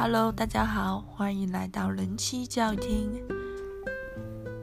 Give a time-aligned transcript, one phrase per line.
[0.00, 3.20] Hello，大家好，欢迎来到人妻教育厅。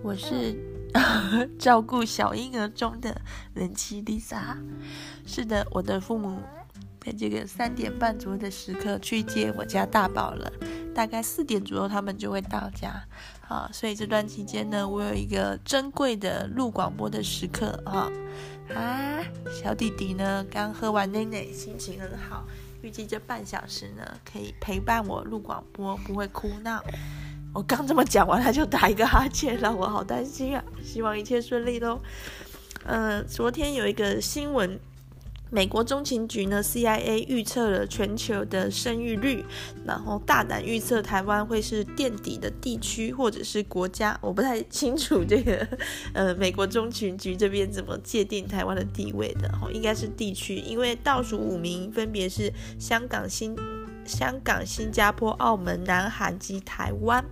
[0.01, 0.55] 我是
[1.59, 3.19] 照顾小婴儿中的
[3.53, 4.55] 人妻 Lisa。
[5.25, 6.39] 是的，我的父母
[7.01, 10.49] 在这个三点半左右的时刻去接我家大宝了，
[10.95, 13.05] 大概四点左右他们就会到家。
[13.49, 18.09] 啊，所以这段期间呢，我有一个珍贵的录广播的时刻啊。
[18.73, 19.19] 啊，
[19.51, 22.45] 小弟弟呢刚喝完奶奶，心情很好。
[22.85, 26.79] 预计这半小时呢，可以陪伴我录广播，不会哭闹。
[27.51, 30.63] 我刚这么讲完，他就打一个哈欠，让我好担心啊！
[30.83, 31.99] 希望一切顺利喽。
[32.83, 34.79] 嗯、昨天有一个新闻。
[35.51, 39.45] 美国中情局呢，CIA 预测了全球的生育率，
[39.85, 44.17] 然后大胆预测台湾会是垫底的地区或者是国家。
[44.21, 45.65] 我不太清楚这个，
[46.13, 49.47] 呃，美国中情局这边怎么界定台湾的地位的？
[49.61, 53.55] 哦，应该是地区，因为倒数五名分别是香港、新
[54.03, 57.23] 香港、新加坡、澳门、南韩及台湾。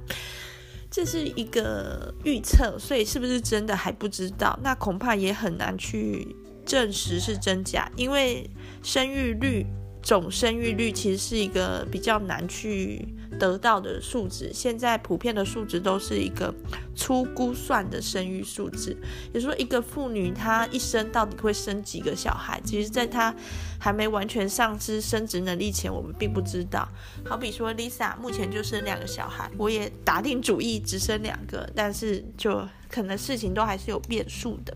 [0.89, 4.57] 这是一个预测，所以是不是真的还不知道？
[4.61, 6.35] 那恐怕也很难去。
[6.65, 8.49] 证实是真假，因为
[8.81, 9.65] 生育率，
[10.01, 13.05] 总生育率其实是一个比较难去
[13.39, 14.51] 得到的数值。
[14.53, 16.53] 现在普遍的数值都是一个
[16.95, 18.95] 粗估算的生育数字，
[19.33, 23.33] 也就说，一个妇女她一生到底会生几个小孩，其实在她
[23.79, 26.87] 还没完全丧失生殖能力前，我们并不知道。
[27.25, 32.67] 好比说，Lisa 目前就生两个小孩，我也打定主意只生两个，但是就。
[32.89, 34.71] 可能事情都还是有变数的，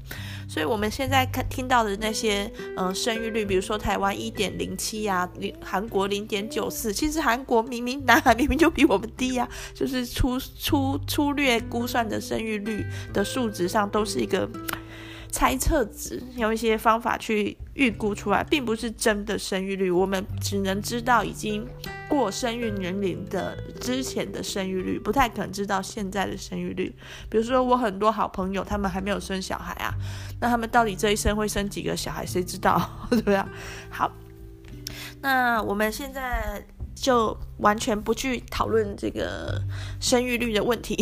[0.49, 5.29] 所以我们现在看听到的那些，嗯、生育率，比如说台湾一点零七啊，
[5.63, 14.49] 韩国零点九四，其实韩国明明南韩明明就比我们低呀、就是粗粗粗略估算的生育率的数值上都是一个。
[15.29, 19.91] 猜测值用一些方法去预估出来，并不是真的生育率。
[19.91, 21.67] 我们只能知道已经
[22.07, 26.95] 过生育年龄的之前的生育率，不太可能知道现在的生育率。
[27.29, 29.93] 比如说，我很多好朋友，他们还没有生小孩啊，
[30.39, 32.25] 那他们到底这一生会生几个小孩？
[32.25, 32.89] 谁知道？
[33.11, 33.37] 对不对？
[33.89, 34.09] 好，
[35.21, 36.65] 那我们现在。
[36.99, 39.61] 就完全不去讨论这个
[39.99, 40.95] 生育率的问题，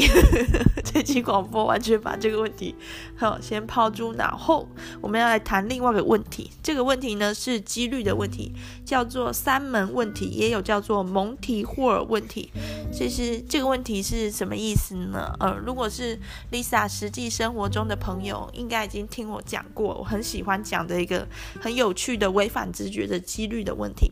[0.84, 2.76] 这期广播完全把这个问题
[3.16, 4.68] 好先抛诸脑后。
[5.02, 8.52] 我们要来谈另外一个问题，这个问题呢是几率的问题，
[8.86, 12.52] 叫做三门问题，也有叫做蒙提霍尔问题。
[12.92, 15.34] 其实这个问题是什么意思呢？
[15.40, 16.20] 呃，如果是
[16.52, 21.28] Lisa 实际生活中的朋友，应该已经听我讲过，我很喜欢讲的一个
[21.62, 24.12] 很有趣的违反直觉的几率的问题。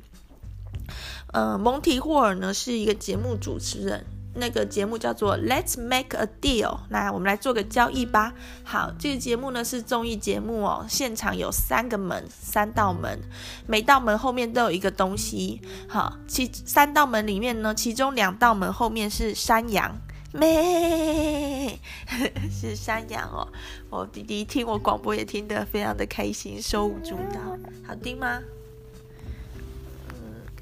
[1.34, 4.06] 呃，蒙提霍尔呢是一个节目主持人，
[4.36, 6.80] 那个节目叫做 Let's Make a Deal。
[6.90, 8.34] 那我们来做个交易吧。
[8.64, 13.20] 好，这个节目呢是综艺节目哦，现场有三个门，三道门，
[13.66, 15.60] 每道门后面都有一个东西。
[15.88, 20.00] 好，其三道门里面呢，其中两道门后面是山羊，
[20.34, 21.80] 咩，
[22.52, 23.48] 是山羊哦。
[23.90, 27.40] 我弟弟听我广播也听得非常的开心，手舞足蹈，
[27.88, 28.40] 好听吗？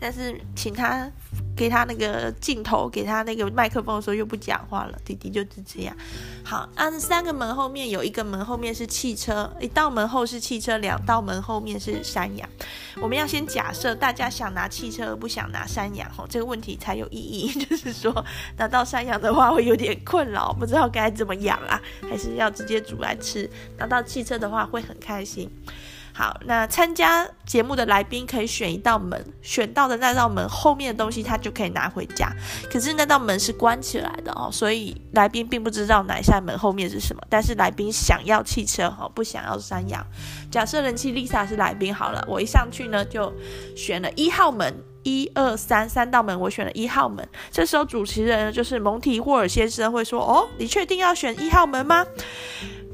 [0.01, 1.07] 但是请他
[1.55, 4.97] 给他那个镜头，给他那个麦克风的时候又不讲话了。
[5.05, 5.95] 弟弟就是这样。
[6.43, 12.49] 好，那三个门后面有一个门后面是汽车，一道门后是汽车，两道门后面是山羊。
[12.99, 17.51] 我们要先假设大家想拿汽车不想拿山羊，吼，这个问题才有意义。
[17.63, 18.25] 就是说
[18.57, 21.79] 拿到山羊的话会有点困扰，不知道该怎么养啊，
[22.09, 23.47] 还是要直接煮来吃。
[23.77, 25.47] 拿到汽车的话会很开心。
[26.13, 32.31] 好，那参加节目的来宾可以选一道门，选到的那道门后面的东西他就可以拿回家。
[32.71, 37.21] 可是那道门是关起来的哦，所以来宾并不知道哪一扇门后面是什么。
[37.29, 40.05] 但是来宾想要汽车哦，不想要山羊。
[40.51, 43.31] 假设人气 Lisa 是来宾好了，我一上去呢就
[43.75, 47.27] 选了一号门，一二三三道门，我选了一号门。
[47.49, 52.05] 这时候主持人就是蒙提霍尔先生会说：“哦，你确定要选一号门吗？”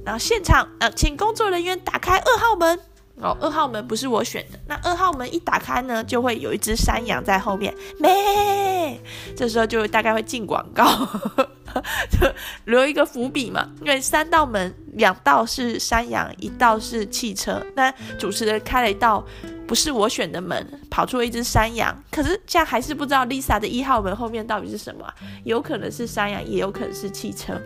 [0.05, 2.79] 然后现场呃，请工作人员打开二号门。
[3.19, 4.59] 哦，二号门不是我选的。
[4.67, 9.01] 那二号门一打开呢，就会有一只山羊在后面，咩。
[9.35, 10.85] 这时候就大概会进广告，
[12.09, 12.31] 就
[12.65, 13.67] 留一个伏笔嘛。
[13.81, 17.61] 因为三道门，两道是山羊，一道是汽车。
[17.75, 19.25] 那主持人开了一道
[19.67, 21.95] 不是我选的门，跑出了一只山羊。
[22.11, 25.05] 可是这样还是不知道 Lisa 的一号门后面到底是什么，
[25.43, 27.59] 有可能是山羊，也有可能是汽车。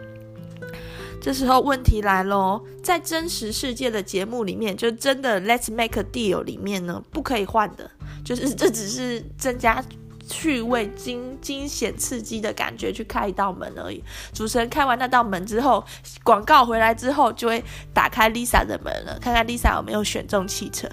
[1.21, 7.89] 这时候问题来喽，在真实世界的节目里面，就真的 Let's Make a Deal 里面呢，不可以换的，
[8.25, 9.83] 就是这只是增加
[10.27, 14.03] 趣味、惊惊险、刺激的感觉，去开一道门而已。
[14.33, 15.83] 主持人开完那道门之后，
[16.23, 17.63] 广告回来之后，就会
[17.93, 20.89] 打开 Lisa 的门了，看看 Lisa 有没有选中汽车。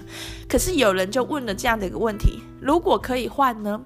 [0.47, 3.81] 可是有人就问了这样的一个问题：如果可以换呢？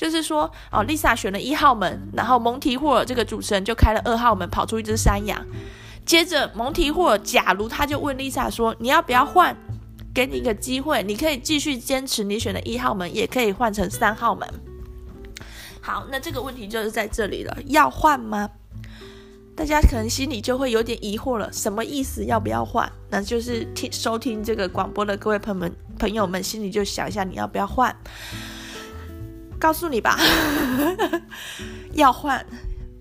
[0.00, 5.38] 就是说哦，Lisa 选了一号门，然后蒙提霍尔这个主持人就开了二号门，跑出一只山羊。
[6.06, 9.54] 接着蒙提霍尔，假如他就问 Lisa 说：“你要不要换？
[10.14, 14.48] 给你一个机会，你可以继续坚持你选的一号门，也可以换成三号门。”
[15.82, 18.48] 好，那这个问题就是在这里了，要换吗？
[19.54, 22.24] 大家可能心里就会有点疑惑了，什么意思？
[22.24, 22.90] 要不要换？
[23.10, 27.94] 那就是听收听这个广播的各位朋友们，朋友们心里就想一下，你要不要换？
[29.60, 30.18] 告诉你吧，
[31.94, 32.44] 要换。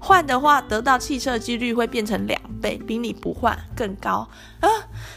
[0.01, 4.25] 换的话，得到汽车的几率会变成两倍，比你不换更高
[4.61, 4.69] 啊！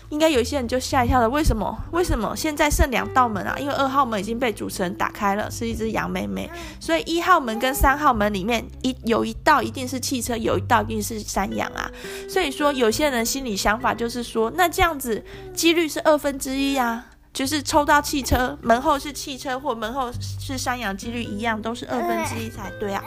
[0.08, 1.30] 应该有一些人就吓一跳了。
[1.30, 1.78] 为什么？
[1.92, 3.56] 为什么现在剩两道门啊？
[3.60, 6.50] 因为二号门已经被主持人打开了，是一只羊妹妹，
[6.80, 11.88] 所以一号门跟三号门里面一有一道一定是汽车，有一道一定是山羊啊。
[12.28, 15.24] 所以说，有些人心里想法就是说，那这样子
[15.54, 23.02] 几率是二分之一啊，就是抽到汽车门后是汽车或门后是山羊，几率一样，都是二分之一才对啊。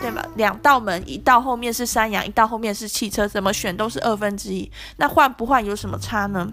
[0.00, 0.26] 对吧？
[0.36, 4.70] 两道门，一道后面是山羊，一道后面是汽车，怎么选都是二分之一。
[4.96, 6.50] 那换不换有什么差呢？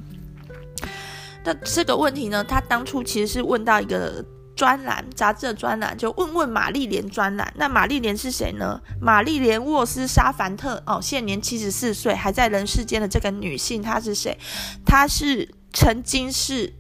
[1.46, 4.22] 那这个问题呢，他当初其实是问到一个
[4.54, 7.54] 专栏杂志的专栏，就问问玛丽莲专栏。
[7.56, 8.82] 那玛丽莲是谁呢？
[9.00, 14.38] 玛丽莲沃斯沙凡特哦，现年七十四岁，还在人世间的这个女性，她是谁？
[14.86, 16.74] 她是曾经是。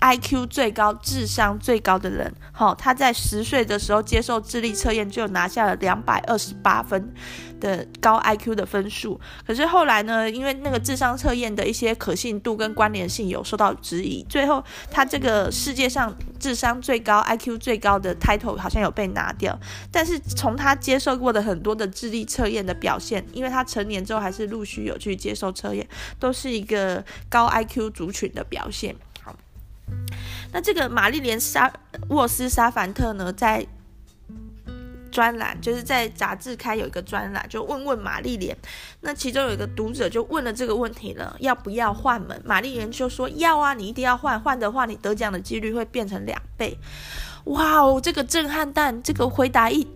[0.00, 7.12] IQ 最高、智商最高的人，好，他在十岁的时候接受智力测验，就拿下了两百二十八分
[7.58, 9.18] 的高 IQ 的分数。
[9.46, 19.58] 可是后来呢，因为那个智商测验的一些可信度跟关联性有受到质疑，最后他这个世界上智商最高、IQ 最高的 title 好像有被拿掉。
[19.90, 25.86] 但是从他接受过的很多的智力测验的表现，因为他成年之后还是陆续有去接受测验，
[26.20, 28.94] 都是一个高 IQ 族群的表现。
[30.52, 31.72] 那这个玛丽莲沙
[32.08, 33.66] 沃斯沙凡特呢，在
[35.10, 38.56] 专栏，就是在杂志开有一个专栏，就问问玛丽莲。
[39.00, 42.40] 那其中有一个读者就问了这个问题了，要不要换门？
[42.44, 46.76] 玛丽莲就说要啊，你一定要换，换的话你得奖的几率会变成两倍。
[47.44, 49.86] 哇哦，这个震撼弹，这个回答一。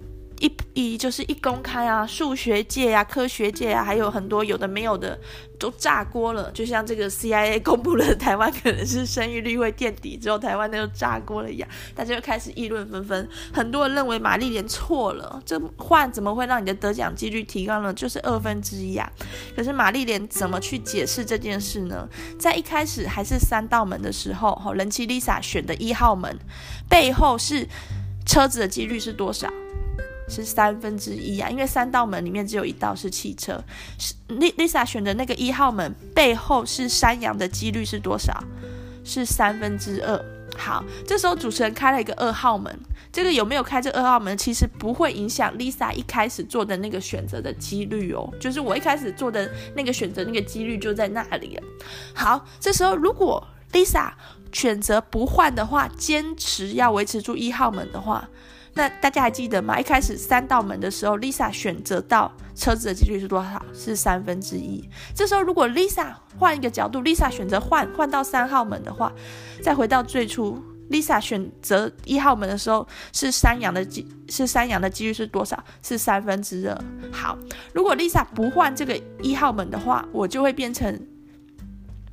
[0.40, 5.18] 一一就是一公开啊，数学界啊，科学界啊，还有很多有的没有的
[5.58, 6.50] 都炸锅了。
[6.52, 13.28] 就像这个 CIA 公布了台湾可能是生育率会垫底之后，台湾那就炸锅了一样，大家就开始议论纷纷。
[13.52, 17.92] 很多人认为玛丽莲错了，这换怎么会让你的得奖几率提高呢？
[17.92, 19.06] 就是二分之一啊。
[19.54, 22.08] 可是玛丽莲怎么去解释这件事呢？
[22.38, 26.34] 在一开始还是三道门的时候，哈，人气 Lisa 选的一号门
[26.88, 27.68] 背后是
[28.24, 29.52] 车子的几率是多少？
[30.30, 33.62] 是三分之一啊，因为三道门里面只有一道是汽车。
[33.98, 38.32] 是 Lisa 选的那个一号门背后是山羊的几率是多少？
[39.04, 40.24] 是三分之二。
[40.56, 42.78] 好，这时候主持人开了一个二号门，
[43.10, 48.28] 这个有没有开这二号门，其实不会影响 Lisa 一开始做的那个选择的几率哦。
[48.38, 51.62] 就是我一开始做的那个选择，那个几率就在那里了。
[52.14, 53.42] 好，这时候如果
[53.72, 54.10] Lisa
[54.52, 58.28] 选择不换的话，坚持要维持住一号门的话。
[58.72, 59.78] 那大家还记得吗？
[59.78, 63.60] 一开始三道门的时候，Lisa 选择到车子的几率是多少？
[63.74, 64.88] 是三分之一。
[65.14, 69.12] 这时候如果 Lisa 换一个角度，Lisa 选择换换到三号门的话，
[69.62, 75.62] 再回到最初，Lisa 选择一号门的时候，是山羊的几是山羊的几率是多少？
[75.82, 76.84] 是三分之二。
[77.10, 77.36] 好，
[77.74, 81.06] 如果 Lisa 不换这个一号门的话，我就会变成。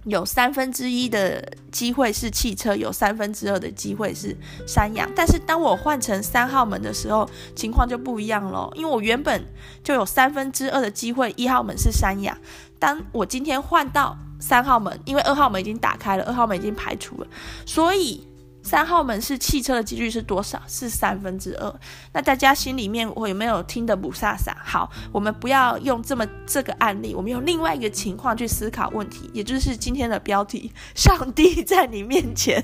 [0.07, 4.35] 有三分之一的机会是汽车，有三分之二的机会是
[4.65, 5.09] 山羊。
[5.15, 9.45] 但是当我换成三号门的时候，情况就不一样了，因为我原本
[9.83, 12.37] 就有三分之二的机会，一号门是山羊。
[12.79, 17.27] 当我今天换到三号门，因为二号门已经打开了，二号门已经排除了，
[17.65, 18.26] 所以。
[18.67, 20.61] 三号门是汽车的几率是多少？
[20.67, 21.73] 是三分之二。
[22.11, 24.53] 那大家心里面我有没有听得不飒飒？
[24.61, 32.61] 好，我们不要用这么这个案例，我们用另外一个情况去思考问题，也就是今天的标题： 上帝在你面前。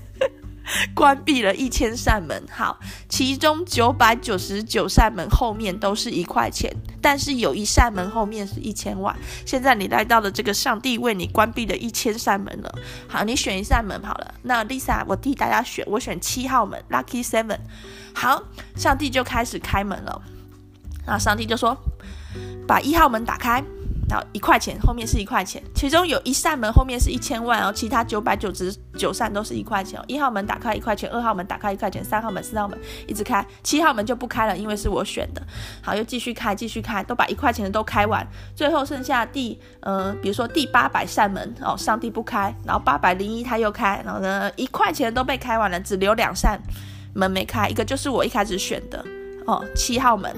[0.95, 2.79] 关闭了一千扇门，好，
[3.09, 9.15] 其中九百九十九扇门后面都是一块钱，但是有一扇门后面是一千万。
[9.45, 12.73] 现在你来到了这个上帝为你关闭的一千扇门了，
[13.07, 14.33] 好，你选一扇门好了。
[14.43, 17.59] 那 Lisa，我替大家选，我选七号门，Lucky Seven。
[18.15, 18.43] 好，
[18.75, 20.21] 上帝就开始开门了，
[21.05, 21.77] 那上帝就说，
[22.67, 23.63] 把一号门打开。
[24.09, 29.99] 然后一块钱后面是一块钱，其中有一扇门后面是一千万，然后其他九百九十九扇都是一块钱。
[30.07, 35.41] 一号门打开一块钱，二号门打开一块钱，三号门、四号门一直开，七号门就不开了，因为是我选的。
[35.81, 46.59] 好，又继续开，继续开，都把一块钱的都开完，最后剩下第呃，比如说第八百扇门哦，上帝不开，然后八百零一他又开，然后呢一块钱都被开完了，只留两扇。
[47.15, 49.05] 门没开，一个就是我一开始选的
[49.45, 50.31] 哦，七号门，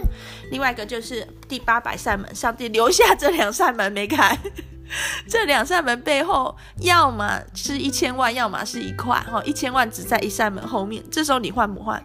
[0.51, 4.37] 另外一个就是第八百扇门，上帝留下这两扇门没开。
[5.27, 9.19] 这两扇门背后，要么是一千万，要么是一块。
[9.21, 11.03] 哈，一千万只在一扇门后面。
[11.09, 12.03] 这时候你换不换？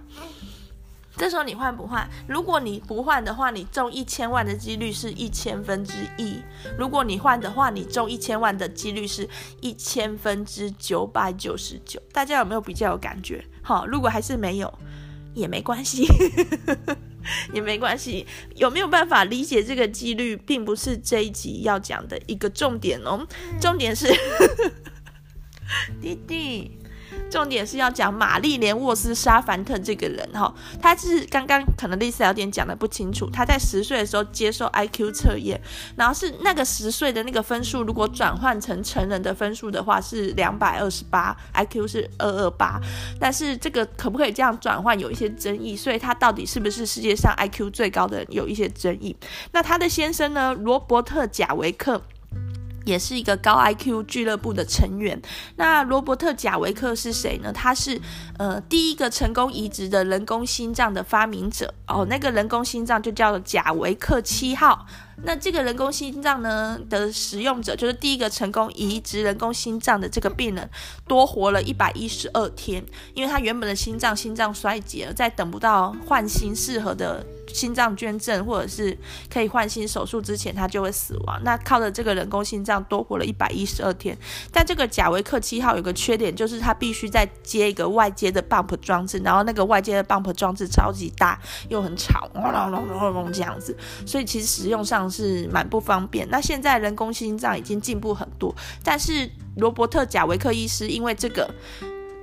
[1.17, 2.09] 这时候你换不换？
[2.27, 6.43] 如果你不换的话，你中一千万的几率是一千分之一；
[6.79, 9.29] 如果你换的话，你中一千万的几率是
[9.61, 12.01] 一千分之九百九十九。
[12.13, 13.45] 大家有没有比较有感觉？
[13.61, 14.73] 好，如果还是没有，
[15.35, 16.07] 也没关系。
[17.53, 23.27] 也没关系，有没有办法理解这个几率，并不是这一集要讲的一个重点哦。
[23.61, 24.09] 重点是，
[26.01, 26.80] 弟弟。
[27.31, 33.31] 重点是要讲玛丽莲沃斯沙凡特这个人哈，他是刚刚可能丽莎有点讲的不清楚。
[33.31, 35.61] 他在十岁的时候接受 IQ 测验，
[35.97, 42.81] 然后是那个十岁的那个分数，如果转换成成人的分数的话是两百二十八，IQ 是二二八。
[43.19, 49.17] 但是这个可不可以这样转换有一些争议，所以他到底是不是世界上 IQ 最高的有一些争议。
[49.53, 52.03] 那他的先生呢，罗伯特贾维克。
[52.85, 55.21] 也是一个高 IQ 俱乐部的成员。
[55.57, 57.53] 那罗伯特·贾维克是谁呢？
[57.53, 58.01] 他是
[58.39, 62.07] 呃第一个成功移植的人工心脏的发明者哦。
[62.09, 64.87] 那个人工心脏就叫做贾维克七号。
[65.23, 70.71] 那这个人工心脏呢的使用者，就是第一个成功移植人工心脏的这个病人，
[71.07, 72.83] 多活了一百一十二天，
[73.15, 77.25] 因为他原本的心脏心脏衰竭了，在等不到换心适合的。
[77.53, 78.97] 心脏捐赠或者是
[79.33, 81.41] 可以换心手术之前，他就会死亡。
[81.45, 84.17] 那靠着这个人工心脏多活了一百一十二天。
[84.53, 91.39] 但这个贾维克七号有个缺点，就是他必须再接一个外接的 pump 装置，然后那个外接的 pump 装置超级大
[91.69, 92.29] 又很吵，
[93.33, 93.77] 这样子，
[94.07, 96.29] 所以其实使用上是蛮不方便。
[96.31, 101.49] 那现在人工心脏已经进步很多，但是罗伯特贾维克医师因为这个。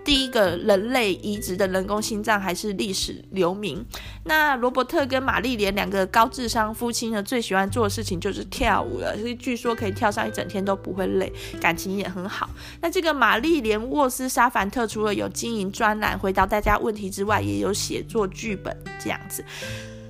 [0.08, 3.86] 第一个人类移植的人工心脏还是历史留名。
[4.24, 12.50] 那罗伯特跟玛丽莲两个高智商夫妻呢，最喜欢做的事情就是跳舞了，据说可以跳上一整天都不会累，感情也很好。
[12.80, 19.44] 那这个玛丽莲沃斯沙凡特除了有经营专栏回答大家问题之外，也有写作剧本这样子。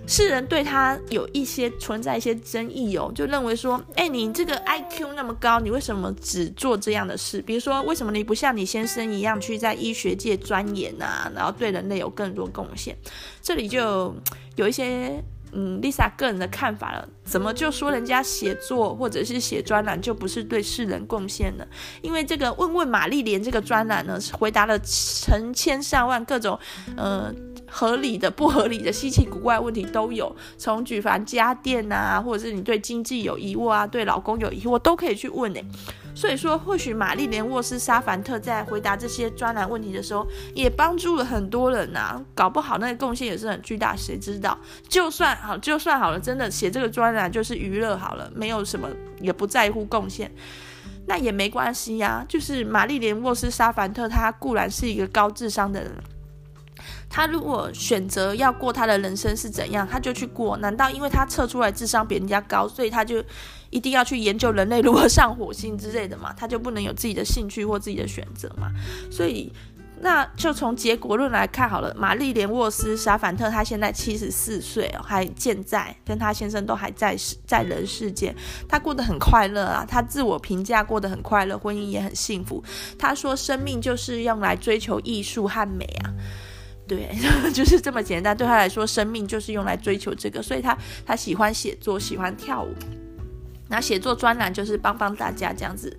[0.07, 7.41] 世人对他有一些存在一些争议哦，就认为说，哎，你这个 IQ 那么高，你为什么只做这样的事？
[7.41, 12.97] 比如说，为什么你不像你先生一样去在医学界钻研啊，然后对人类有更多贡献？
[13.41, 14.15] 这里就
[14.55, 17.07] 有一些嗯，Lisa 个人的看法了。
[17.23, 21.65] 怎么就说人家写作或者是写专栏就不是对世人贡献呢？
[22.01, 26.57] 因为这个问问玛丽莲这个专栏呢，回答了成千上万各种
[26.95, 27.33] 呃。
[27.69, 35.65] 合理的、不合理的、稀奇古怪问题都有，从举凡家电啊，或者是你对经济有疑惑啊，对老公有疑惑，都可以去问诶。
[36.17, 42.19] 所以说，或许玛丽莲沃斯沙凡特在回答这些专栏问题的时候，也帮助了很多人呐。
[42.33, 44.57] 搞不好那个贡献也是很巨大，谁知道？
[44.89, 48.89] 就算好，就算好了，真的写这个专栏就是娱乐好了，没有什么，
[49.21, 50.31] 也不在乎贡献，
[51.05, 52.25] 那也没关系呀。
[52.27, 55.91] 就是玛丽莲沃斯沙凡特，他固然是一个高智商的人。
[57.09, 60.57] 他如果选择要过他的人生是怎样，他就去过。
[60.57, 63.23] 难道因为他测出来智商比人家高，所以他就
[63.69, 66.33] 一定要去研究人类如何上火星之类的嘛？
[66.37, 68.71] 他就不能有自己的兴趣或自己的选择嘛？
[69.11, 69.51] 所以，
[69.99, 71.93] 那就从结果论来看好了。
[71.97, 78.35] 玛丽莲沃斯沙凡特他现在七十四岁哦，还健在，跟他先生都还在世在人世间，
[78.69, 79.83] 他过得很快乐啊。
[79.87, 82.63] 他自我评价过得很快乐，婚姻也很幸福。
[82.97, 86.13] 他说：“生命就是用来追求艺术和美啊。”
[86.87, 87.09] 对，
[87.51, 88.37] 就是这么简单。
[88.37, 92.73] 对他来说，生命就是用来追求这个，所以他他喜欢写作，喜欢跳舞。
[93.69, 95.95] 那写作专栏就是帮帮大家这样子，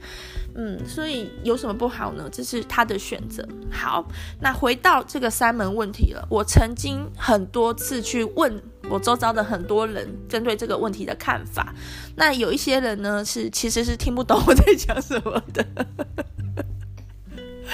[0.55, 2.29] 嗯，所以有什么不好呢？
[2.31, 3.47] 这是他的选择。
[3.71, 4.07] 好，
[4.41, 6.27] 那回到这个三门问题了。
[6.31, 11.75] 我曾经很多次去问我周遭的很多人针对这个问题的看法。
[12.17, 15.67] 那有一些人呢，是其实是听不懂我在讲什么的。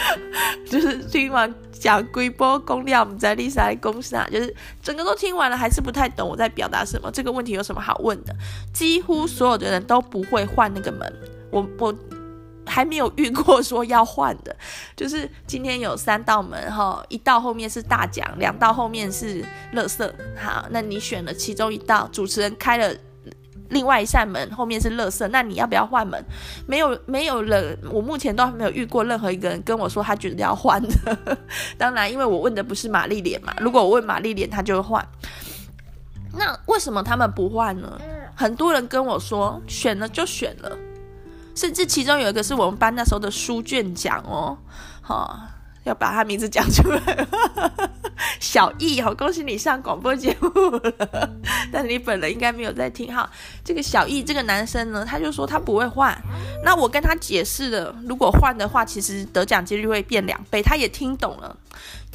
[0.69, 7.11] 就是听完讲龟波公料，我们在丽莎的公司啊，就是整个都听完了，还是不太懂我在表达什么。
[7.11, 8.35] 这个问题有什么好问的？
[8.73, 11.13] 几乎所有的人都不会换那个门，
[11.51, 11.95] 我我
[12.67, 14.57] 还没有遇过说要换的。
[14.97, 20.13] 就是今天有三道门哈，一道后面是大奖，两道后面是乐色。
[20.37, 22.95] 好，那你选了其中一道，主持人开了。
[23.75, 26.25] 另外一扇门后面是垃圾，那你要不要换门？
[26.67, 31.37] 没有，没有人，我目前都还没有遇过任何一个人跟我说他觉得要换的。
[31.77, 35.07] 当然，因为我问的不是玛丽莲嘛，如果我问玛丽莲，他就会换。
[36.33, 38.01] 那为什么他们不换呢？
[38.35, 40.77] 很多人跟我说选了就选了，
[41.55, 44.57] 甚至其中有一个是我们班那时候的书卷奖哦，
[45.03, 45.39] 好，
[45.85, 47.27] 要把他名字讲出来。
[48.41, 51.31] 小易，好恭喜你上广播节目了，
[51.73, 53.29] 但你本人应该没有在听哈。
[53.65, 56.17] 这个小易这个男生呢，他就说他不会换。
[56.63, 61.57] 那我跟他解释了，如果换的话，其实得奖几率会变两倍，他也听懂了。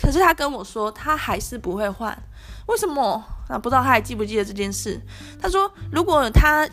[0.02, 2.18] 可是他跟我说，他还是不会换。
[2.68, 3.24] 为什么？
[3.50, 5.02] 那不知道他还记不记得这件事？
[5.42, 6.68] 他说，如果他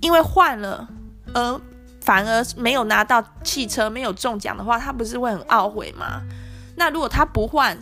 [0.00, 0.86] 因为换了
[1.32, 1.60] 而
[2.02, 6.20] 反而没有拿到汽车，没有中奖的话，他不是会很懊悔吗？
[6.76, 7.78] 那如果他不换，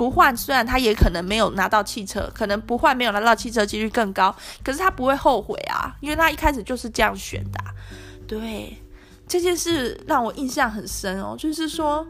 [0.00, 7.60] 不换，虽然他也可能没有拿到汽车，可能不换没有拿到汽车几率更高，可是他不会后悔啊，因为他一开始就是这样选的。
[8.26, 8.78] 对，
[9.28, 12.06] 这件事让我印象很深哦，就是说，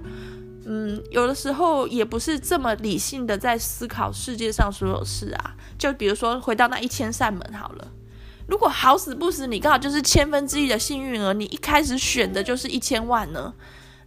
[0.65, 5.57] 嗯，有的时候也不是这么理性的在思考世界上所有事啊。
[5.77, 7.89] 就比如说回到那一千扇门好了，
[8.47, 13.53] 如果好死不死你刚好就是千分之一的幸运儿，你一开始选的就是一千万呢？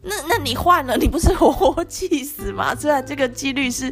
[0.03, 2.75] 那那你换了，你不是活活气死吗？
[2.75, 3.91] 虽然这个几率是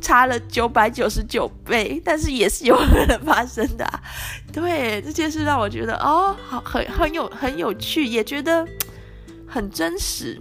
[0.00, 3.88] 差了九百九十九倍，但是也是有可能发生的。
[4.52, 8.66] 对，这件事让我觉得哦，好，很很有很有趣，也觉得
[9.46, 10.38] 很真实。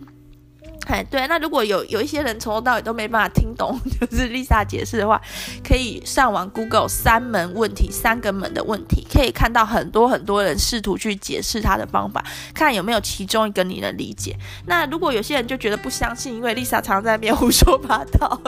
[0.88, 5.22] 哎，对，那如果有有一些人从头到尾都没办法听懂， 就是 Lisa 解释的话，
[5.62, 12.24] 可以上网 Google 三门问题，三个门的问题，可以看到很多很多人试图去解释他的方法，
[12.56, 14.34] 看有没有其中一个你能理解。
[14.66, 18.42] 那如果有些人就觉得不相信，因为 Lisa 常常在那边 胡说八道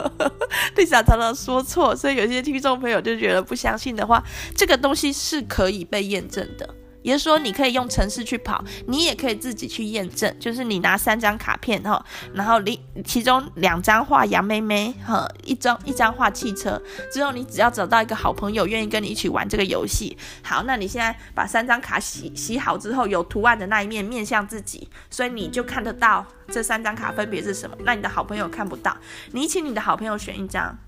[0.76, 4.24] ，Lisa 常常说错，所以有些听众朋友就觉得不相信的话，
[4.56, 6.74] 这个东西是可以被验证的。
[7.02, 10.34] 也就是说，你可以用程式去跑，你也可以自己去验证。
[10.38, 12.04] 就是你拿三张卡片哈，
[12.34, 16.80] 然后里其中两张画杨妹妹哈，一张一张画汽车。
[17.12, 20.16] 之后你只要找到一个好朋友愿意跟你一起玩这个游戏。
[20.42, 27.76] 好，那你现在把三张卡洗洗好之后，有图案的那一面面向自己，所以你就看得到这三张卡分别是什么。
[27.80, 28.96] 那你的好朋友看不到，
[29.32, 30.78] 你请你的好朋友选一张。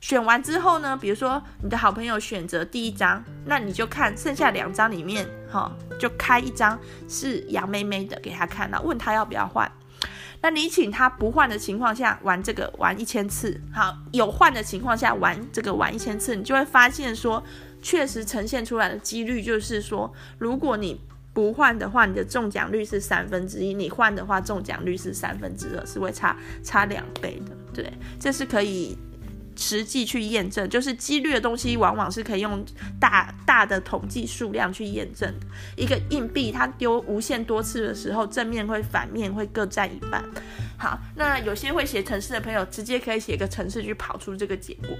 [0.00, 9.70] 选完之后呢，比如说你的好朋友选择第一张，那你就看剩下两张里面，哈，就开一张是杨妹妹的给他看，那问他要不要换。
[10.42, 17.42] 那你请他不换的情况下玩这个玩一千次，好，有换的情况下玩这个玩一千次，你就会发现说，
[17.82, 20.98] 确实呈现出来的几率就是说，如果你
[21.34, 26.34] 不换的话，你的中奖率是三分之一；你换的话，中奖率是三分之二，是会差
[26.64, 27.54] 差两倍的。
[27.74, 28.96] 对，这是可以。
[29.60, 32.64] 实际去验证，就是几率的东西，往往是可以用
[32.98, 35.30] 大大的统计数量去验证。
[35.76, 40.24] 一个硬币，它丢无限多次的时候，正面会反面会各占一半。
[40.78, 44.96] 好，那有些会写程式的朋友，直接可以写个程式去跑出这个结果。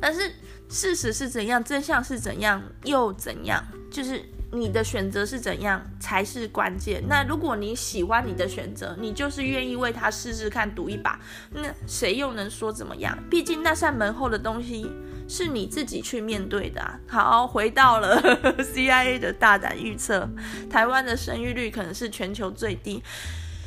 [0.00, 0.32] 但是
[0.68, 3.62] 事实是怎样，真相是怎样，又怎样？
[3.90, 4.22] 就是。
[4.52, 7.02] 你的选择是怎样才是关键。
[7.08, 11.18] 那如果你喜欢你的选择，你就是愿意为他试试看，赌一把，
[11.50, 13.16] 那谁又能说怎么样？
[13.30, 14.90] 毕竟那扇门后的东西
[15.26, 17.00] 是你自己去面对的啊。
[17.08, 18.20] 好，回到了
[18.60, 20.28] CIA 的大胆预测，
[20.68, 23.02] 台湾的生育率可能是全球最低。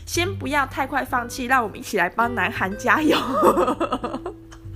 [0.05, 3.17] 先不要太快放弃，让我们一起来帮南韩加油。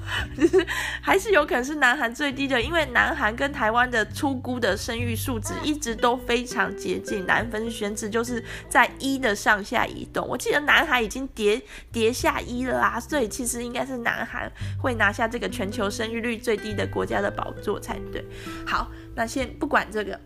[0.37, 0.65] 就是
[1.01, 10.27] 还是有可能是南韩最低的，因为南韩跟台湾的出估的生育数值一直都非常接近，南分选址就是在一的上下移动。
[10.27, 18.25] 我记得南韩已经跌跌下一了啊，所以其实应该是南韩会拿下这个全球生育率最低的国家的宝座才对。
[18.65, 20.19] 好，那先不管这个。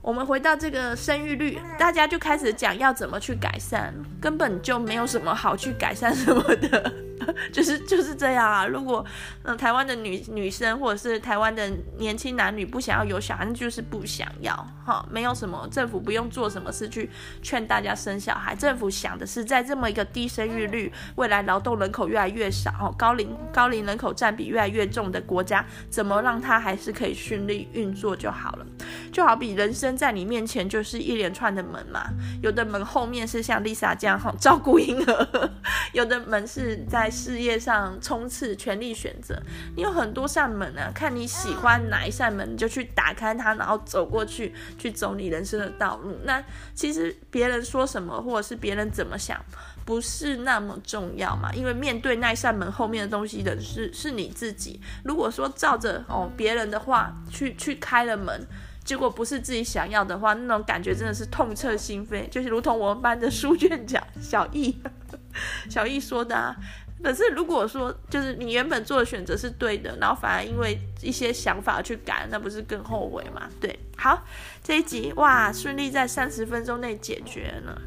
[0.00, 6.92] 我们回到这个生育率，大家就开始讲要怎么去改善，根本就没有什么好去改善什么的，
[7.52, 8.66] 就是就是这样啊。
[8.66, 9.04] 如果
[9.42, 14.54] 嗯台湾的女女生或者是台湾的年轻男女不想要有小孩，就是不想要
[14.84, 17.10] 哈，没有什么政府不用做什么事去
[17.42, 18.54] 劝大家生小孩。
[18.54, 28.66] 政府想的是在这么一个低生育率、未来劳动人口越来越少、高龄高龄人口占比越来越重的国家，怎么让它还是可以顺利运作就好了。
[29.12, 32.08] 就好比人生在你面前就是一连串的门嘛，
[32.42, 35.50] 有的门后面是像 Lisa 这样哈照顾婴儿，
[35.92, 39.40] 有的门是在事业上冲刺、全力选择。
[39.76, 46.16] 你有很多扇门啊，看你喜欢哪一扇门，你就去打开它，然后走过去，去走你人生的道路。
[46.24, 46.42] 那
[46.74, 49.38] 其实别人说什么，或者是别人怎么想，
[49.84, 54.80] 不是那么重要嘛，因为面对那扇门后面的东西的是是你自己。
[55.04, 58.46] 如果说照着哦别人的话去去开了门。
[58.84, 64.80] 结果不是自己想要的话，那种感觉真的是痛彻心扉，就是如同我们班的书卷奖小易，
[65.68, 66.56] 小易说的啊。
[67.02, 73.48] 可是如果说就是你原本做的选择是对的，然后反而因为一些想法去改，那不是更后悔吗？
[73.60, 74.24] 对，好，
[74.62, 77.80] 这一集哇，顺利在三十分钟内解决了。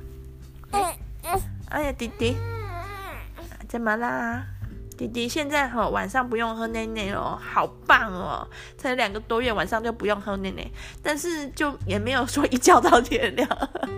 [1.70, 2.36] 哎呀，弟弟，
[3.68, 4.46] 怎么啦？
[5.02, 8.48] 弟弟现在哈晚上不用喝奶奶哦，好棒哦！
[8.78, 10.64] 才两个多月晚上就不用喝奶奶，
[11.02, 13.50] 但是就也没有说一觉到天亮，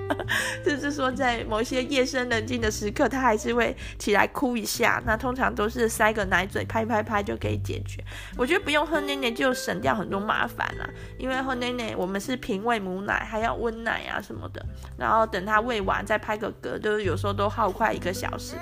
[0.63, 5.03] 就是说在某些夜深人静的时刻，他还是会起来哭一下。
[5.05, 8.01] 那通常都是塞个奶嘴，拍拍拍就可以解决。
[8.37, 14.65] 我觉得不用喝奶奶就省掉很多麻烦啦，因为喝奶奶我们是瓶喂母奶，还要温奶啊什么的，
[14.97, 18.55] 然后等他喂完再拍个嗝，就是有时候都耗快一个小时。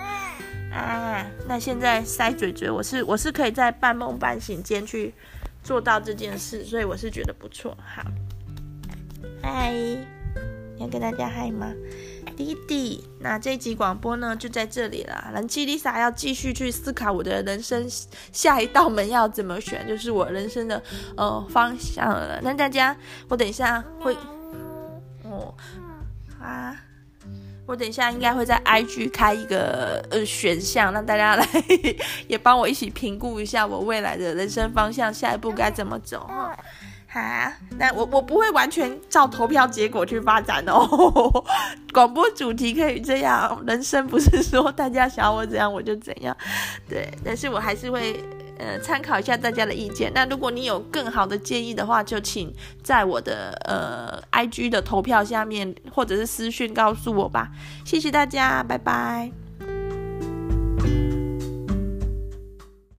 [0.71, 5.13] 啊，那现在塞嘴嘴，我是我是可以在半梦半醒间去
[5.61, 7.77] 做到这件事，所以我是觉得不错。
[7.83, 8.03] 好，
[9.43, 9.73] 嗨，
[10.77, 11.73] 要跟大家嗨吗？
[12.37, 15.31] 弟弟，那这一集广播呢就在这里了。
[15.35, 17.85] 人气 Lisa 要继续去思考我的人生
[18.31, 20.81] 下一道门要怎么选，就是我人生的
[21.17, 22.39] 呃方向了。
[22.41, 22.95] 那大家，
[23.27, 24.15] 我等一下会，
[25.23, 25.53] 哦，
[26.39, 26.75] 啊。
[27.65, 31.47] 我等一下应该会在 IG 开一个呃选项，让大家来
[32.27, 36.55] 也帮我一起评估一下我未来的人生方向，下一步该怎么走哈。
[37.07, 37.19] 好，
[37.77, 41.43] 那我我不会完全照投票结果去发展哦。
[41.93, 46.35] 广播主题可以这样，人生不是说大家想要我怎样我就怎样，
[46.89, 48.21] 对，但是我还是会。
[48.61, 50.11] 呃，参考一下大家的意见。
[50.13, 57.49] 那如果你有更好的建议的话，就请在我的呃 IG 的投票下面，或者是私讯告诉我吧。
[57.83, 59.40] 谢谢大家，拜拜。